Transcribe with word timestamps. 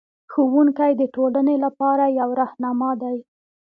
ښوونکی 0.31 0.91
د 0.97 1.03
ټولنې 1.15 1.55
لپاره 1.65 2.05
یو 2.19 2.29
رهنما 2.41 2.91
دی. 3.01 3.17